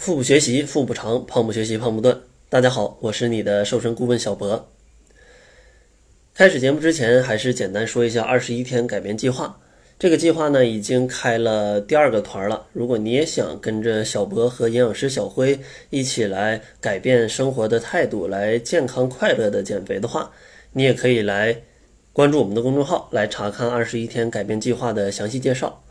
[0.00, 2.18] 腹部学习，腹部长；胖不学习，胖不断。
[2.48, 4.66] 大家好，我是你的瘦身顾问小博。
[6.32, 9.60] 开始节目之前，还是简单说一下二十一天改变计划。
[9.98, 12.66] 这个计划呢，已经开了第二个团了。
[12.72, 15.60] 如果你也想跟着小博和营养师小辉
[15.90, 20.30] 一起来改变生活的态度，来健康快乐的减肥的话，
[20.72, 21.54] 你也可以来
[22.14, 25.84] 关注我们的公众号，来查看二十一天改变计划的详细介绍。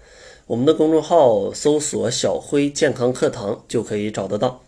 [0.50, 4.64] 我们的公众号搜索“小辉健康课堂”就可以找得到。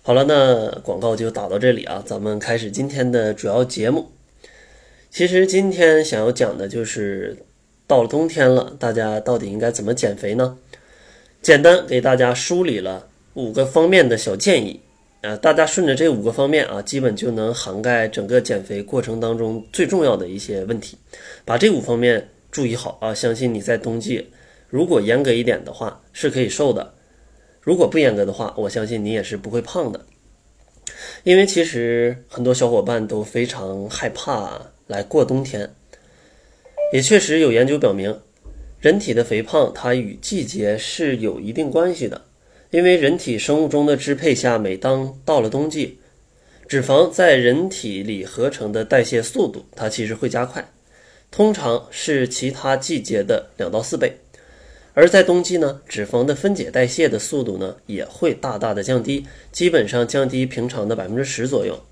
[0.00, 4.10] 好了，那广告就打到这里啊，咱们开始今天的主要节目。
[5.10, 7.36] 其实今天想要讲的就是
[7.86, 10.56] 到了冬天了，大家到底应该怎么减肥呢？
[11.42, 14.80] 简单给大家梳理了五个方面的小建议，
[15.20, 20.96] 呃，大家顺着这五个方面啊，基本就能涵盖整个减肥过程当中最重要的一些问题。
[21.44, 24.28] 把这五方面注意好啊，相信你在冬季。
[24.72, 26.94] 如果严格一点的话，是可以瘦的；
[27.60, 30.00] 如果不严格的话，我相信你也是不会胖的。
[31.24, 35.74] 因为其实很多小伙伴都非常害怕来过冬天，
[36.90, 38.18] 也确实有研究表明，
[38.80, 42.22] 人体的肥胖它与季节是有一定关系的。
[42.70, 45.98] 因为人体生物钟的支配下，每当到了冬季，
[46.66, 50.66] 脂肪在人体里合成的代谢速度它其实会加快，
[51.30, 54.16] 通常是其他季节的两到四倍。
[54.94, 61.82] 而在冬季呢，脂肪的分解代谢的速度呢也会大大的降低，基本上降低平常的百分之十左右。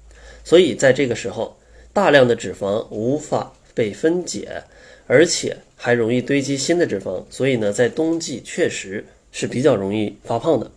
[0.44, 1.56] 所以在这个时候，
[1.94, 4.62] 大量的脂肪无法被分解，
[5.06, 7.24] 而且还容易堆积新的脂肪。
[7.30, 10.70] 所以呢，在冬季确实是比较容易发胖的。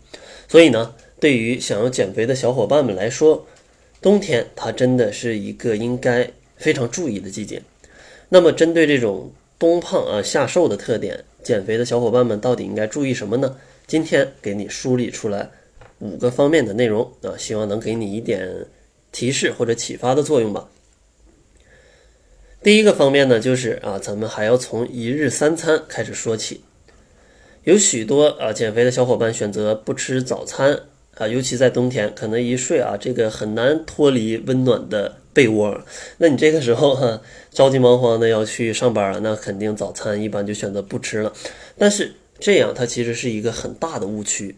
[0.48, 3.46] 所以呢，对于想要减肥的小伙伴们来说，
[4.02, 7.62] 冬天它真的是一个应该非常注意的季节。
[8.30, 11.26] 那么，针对这种冬胖啊夏瘦的特点。
[11.44, 13.58] 减肥的小伙伴们到底应该注意什么呢？
[13.86, 15.52] 今天给你梳理出来
[16.00, 18.66] 五个方面的内容啊，希望能给你一点
[19.12, 20.70] 提示或者启发的作用吧。
[22.62, 26.62] 第一个方面呢，就是啊，咱们还要从一日三餐开始说起。
[27.66, 30.80] 有许多啊减肥的小伙伴选择不吃早餐
[31.16, 35.18] 啊，尤其在冬天，可能一睡啊，这个很难脱离温暖的。
[35.36, 35.82] 被窝，
[36.20, 37.20] 那你这个时候哈
[37.52, 41.34] 着急忙慌的要去上班了，那肯定早餐一般就选择不吃了。
[41.76, 44.56] 但是这样它其实是一个很大的误区，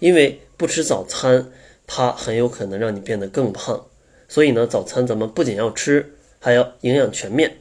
[0.00, 1.50] 因为不吃早餐，
[1.86, 3.86] 它很有可能让你变得更胖。
[4.28, 7.56] 所以呢，早餐咱们不仅要吃，还要营养全面，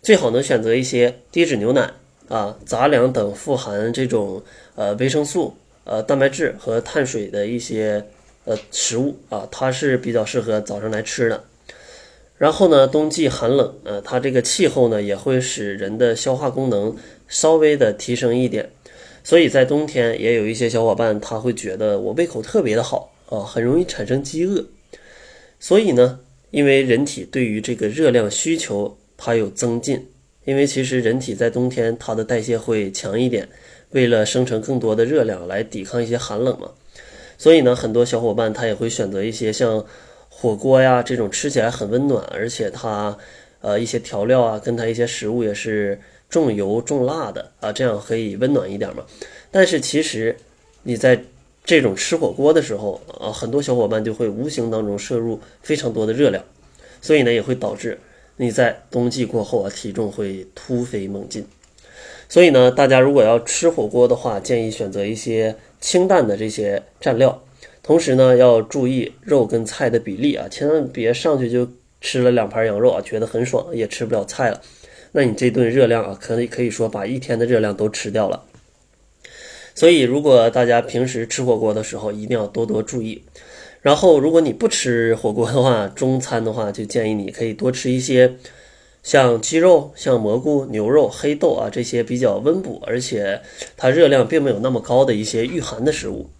[0.00, 1.92] 最好能选择一些低脂牛奶
[2.28, 4.42] 啊、杂粮等富含这种
[4.76, 5.54] 呃维生素、
[5.88, 8.04] 呃蛋白质和碳水的一些
[8.44, 11.42] 呃食物啊，它是比较适合早上来吃的。
[12.36, 16.94] 然后呢，冬季寒冷，呃，它这个气候呢也会使人的消化功能
[17.26, 18.70] 稍微的提升一点，
[19.24, 24.64] 所以在冬天也有一些小伙伴他会觉得我胃口特别的好啊，很容易产生饥饿。
[25.58, 26.20] 所以呢，
[26.52, 30.06] 因为人体对于这个热量需求它有增进，
[30.44, 33.48] 因为其实人体在冬天它的代谢会强一点，
[33.90, 36.70] 为了生成更多的热量来抵抗一些寒冷嘛，
[37.36, 39.84] 所以呢，很多小伙伴他也会选择一些像。
[40.40, 43.18] 火锅呀，这种吃起来很温暖，而且它，
[43.60, 46.00] 呃，一些调料啊，跟它一些食物也是
[46.30, 49.04] 重油重辣的啊，这样可以温暖一点嘛。
[49.50, 50.36] 但是其实
[50.84, 51.20] 你在
[51.64, 56.44] 这种吃火锅的时候啊，很多小伙伴就会无形当中摄入非常多的热量，
[57.02, 57.98] 所以呢也会导致
[58.36, 61.44] 你在冬季过后啊体重会突飞猛进。
[62.28, 67.42] 所以呢，大家如果要吃火锅的话，建议选择一些清淡的这些蘸料。
[67.82, 71.68] 同时呢，要注意肉跟菜的比例啊，千万别上去就
[72.00, 74.60] 吃了两盘羊肉啊，觉得很爽，也吃不了菜了。
[75.12, 78.44] 那你这顿热量啊，可以可以说把一天的热量都吃掉了。
[79.74, 83.22] 所以，如果大家平时吃火锅的时候，一定要多多注意。
[83.80, 88.34] 然后，如果你不吃火锅的话，中餐的话，就建议你可以多吃一些
[89.02, 93.40] 像鸡肉、像蘑菇、牛肉、黑豆啊这些比较温补，而且
[93.76, 96.30] 它热量并没有那么高的一些御寒的食物。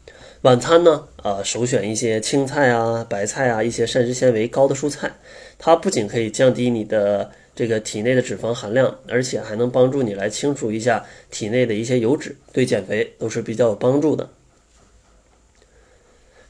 [0.42, 5.12] 晚餐呢，啊，首选一些青菜啊、白菜啊，一些膳食纤维高的蔬菜，
[5.58, 14.28] 它不仅可以降低你的这个体内的脂肪含量，而且还能帮助你来清除一下体内的一些油脂，对减肥都是比较有帮助的。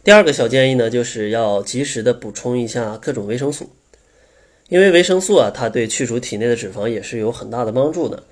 [0.04, 3.70] 第二个小建议呢，就是要及时的补充一下各种维生素，
[4.68, 8.22] 因为维生素啊，它对去除体内的脂肪也是有很大的帮助的。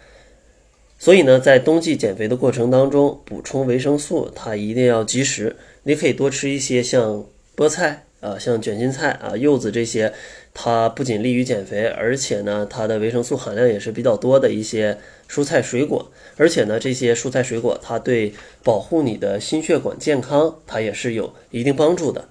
[0.98, 5.56] 所以呢，在冬季减肥的过程当中，补充维生素它一定要及时。
[5.82, 7.24] 你可以多吃一些像
[7.54, 10.12] 菠菜啊，像卷心菜啊、柚子这些，
[10.54, 14.98] 它不仅利于减肥，而且呢，它的维生素含量也是比较多的一些
[15.30, 16.10] 蔬菜水果。
[16.36, 18.32] 而且呢，这些蔬菜水果它对
[18.62, 22.28] 保护你的心血管健康，它也是有一定帮助的。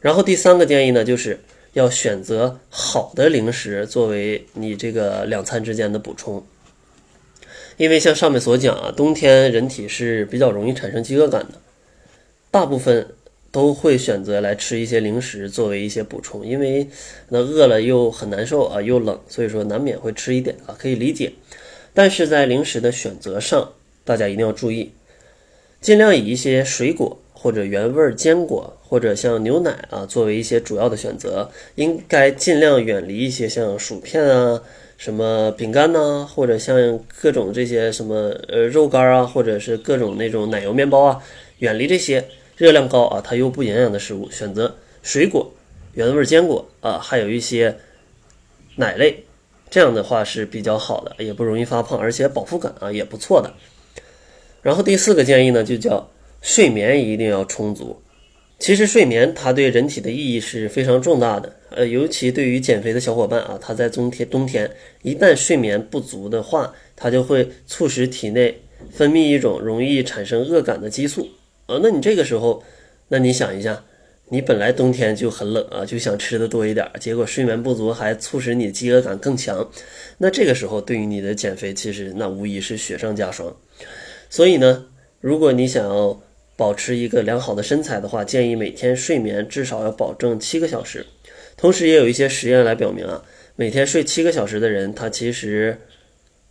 [0.00, 1.40] 然后第三个建议呢，就是
[1.72, 6.44] 要选择好的零食作为你这个两餐之间的补充。
[7.76, 11.54] 因为像上面所讲啊，冬天人体是比较容易产生饥饿感的，
[12.50, 13.14] 大部分
[13.50, 16.86] 都会选择来吃一些零食作为一些补充，因为
[17.30, 21.32] 那饿了又很难受啊，又冷，所以说难免会吃一点啊，可以理解。
[21.94, 23.72] 但是在零食的选择上，
[24.04, 24.92] 大家一定要注意，
[25.80, 34.60] 尽量以一些水果或者原味坚果或者像牛奶啊作为一些主要的选择，应该尽量远离一些像薯片啊。
[34.98, 36.26] 什么饼干呐？
[36.26, 41.22] 或者像各种这些什么呃肉干啊，或者是各种那种奶油面包啊，
[41.60, 42.28] 远离这些
[42.58, 45.54] 热量高啊，它又不营养的食物，选择水果、
[45.94, 47.78] 原味坚果啊，还有一些
[48.76, 49.24] 奶类，
[49.70, 53.54] 这样的话是比较好的，也不容易发胖，而且饱腹感啊也不错的。
[54.60, 56.10] 然后第四个建议呢，就叫
[56.40, 58.02] 睡眠一定要充足。
[58.58, 64.70] 其实睡眠它对人体的意义是非常重大的，呃，尤其对于减肥的小伙伴啊，他在冬天冬天
[65.00, 68.60] 一旦睡眠不足的话，它就会促使体内
[68.90, 71.26] 分泌一种容易产生饿感的激素，
[71.68, 72.62] 呃，那你这个时候，
[73.08, 73.82] 那你想一下，
[74.28, 79.66] 你本来冬天就很冷啊，就想吃的多一点，结果睡眠不足还促使你饥饿感更强，
[80.18, 83.56] 那这个时候对于你的减肥其实那无疑是雪上加霜，
[84.28, 84.84] 所以呢，
[85.22, 86.20] 如果你想要。
[86.60, 91.06] 保持一个良好的身材的话，建议每天睡眠至少要保证七个小时。
[91.56, 93.24] 同时，也有一些实验来表明啊，
[93.56, 95.78] 每天睡七个小时的人，他其实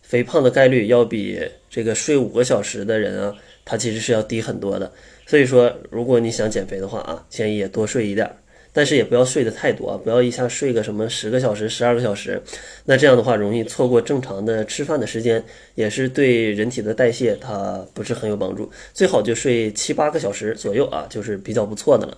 [0.02, 1.40] 肥胖的概率要比
[1.70, 3.32] 这个睡五个小时的人啊，
[3.64, 4.90] 他其实是要低很多的。
[5.28, 8.28] 所以说，如果你想减肥的话啊，建议也多睡一点。
[8.72, 12.40] 但是也不要睡得太多啊，不要一下睡个什么十个小时、十二个小时，
[12.84, 15.44] 那这样的话容易错过正常的吃饭的时间，
[15.74, 18.70] 也是对人体的代谢它不是很有帮助。
[18.94, 22.16] 最好就睡七八个小时左右啊，就是比较不错的了。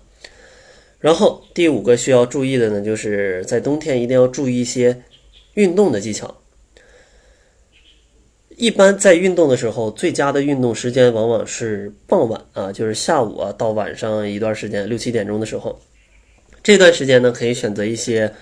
[1.01, 5.03] 然后第五个需要注意的呢，就是在冬天一定要注意一些
[5.55, 6.37] 运动的技巧。
[8.57, 15.81] 一般在运动的时候，最佳的运动时间往往是傍晚啊，就是下午啊到晚上一段时间，六七点钟的时候。
[16.63, 18.33] 这段时间呢，可以选择一些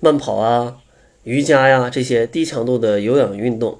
[0.00, 0.76] 慢跑啊、
[1.22, 3.78] 瑜伽呀这些低强度的有氧运动，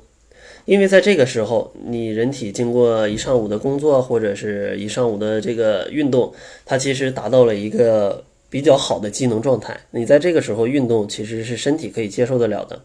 [0.66, 6.32] 因为在这个时候，你人体经过一上午的工作或者是一上午的这个运动，
[6.64, 9.76] 它其实达到了一个比较好的机能状态。
[9.90, 12.80] 你在这个时候运动，其实是身体可以接受得了的。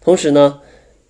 [0.00, 0.60] 同时呢，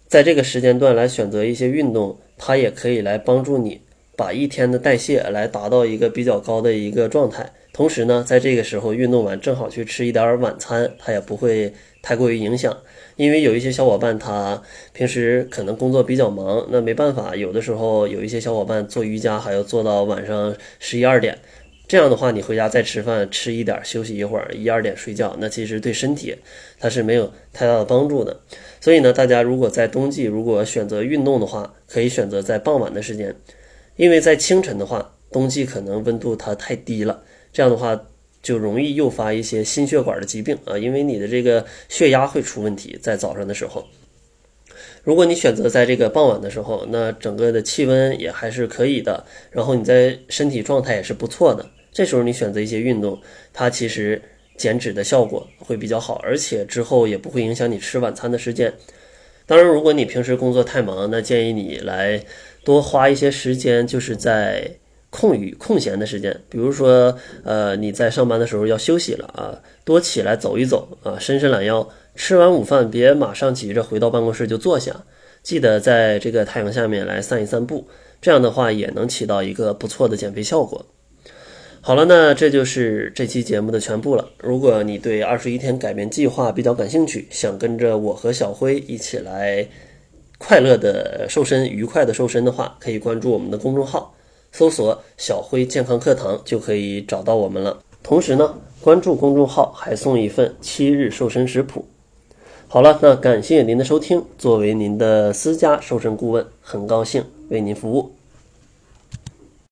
[0.08, 3.80] 在这个时间段来选择一些运动，它也可以来帮助你
[4.18, 7.52] 把一天的代谢来达到一个比较高的一个状态。
[7.72, 11.72] 同时呢，在这个时候运动完，正好去吃一点晚餐，它也不会
[12.02, 12.76] 太过于影响。
[13.14, 14.60] 因为有一些小伙伴他
[14.92, 21.38] 平时可能工作比较忙，那没办法，有的时候有一些小伙伴做瑜伽还要做到晚上十一二点，
[21.86, 26.34] 这样的话你回家再吃饭，吃一点休息一会儿，一二点睡觉，那其实对身体
[26.80, 28.40] 它是没有太大的帮助的。
[28.80, 33.34] 所以呢，大家如果在冬季如果选择运动的话，可以选择在傍晚的时间，
[33.98, 37.20] 因为在清晨的话，冬季可能温度它太低了。
[37.52, 38.00] 这样的话
[38.40, 42.96] 就容易诱发一些心血管的疾病啊，因为你的这个血压会出问题。
[43.02, 43.84] 在早上的时候，
[45.02, 51.66] 如果你选择在这个傍晚的时候，那整个的气温也还是可以的，然后你在身体状态也是不错的。
[51.90, 53.20] 这时候你选择一些运动，
[53.52, 54.22] 它其实
[54.56, 58.72] 减脂的效果会比较好，而且之后也不会影响你吃晚餐的时间。
[59.48, 62.22] 当然，如果你平时工作太忙，那建议你来
[62.62, 64.76] 多花一些时间，就是在。
[65.10, 71.88] 空余空闲的时间，比如说，呃，你在上班的时候要休息了啊，多起来走一走啊，伸伸懒腰。
[72.14, 74.94] 吃完午饭别马上急着回到办公室就坐下，
[75.42, 77.88] 记得在这个太阳下面来散一散步，
[78.20, 80.84] 这样的话也能起到一个不错的减肥效果。
[81.88, 84.28] 好了，那这就是这期节目的全部了。
[84.42, 89.66] 如果你对二十一天改变计划比较感兴趣，想跟着我和小辉一起来
[90.36, 94.14] 快乐的瘦身、愉快的瘦身的话，可以关注我们的公众号。
[94.52, 97.78] 搜索“小辉健康课堂”就可以找到我们了。
[98.02, 101.86] 同时呢，关注公众号还送一份七日瘦身食谱。
[102.66, 104.22] 好了，那感谢您的收听。
[104.36, 108.17] 作为您的私家瘦身顾问，很高兴为您服务。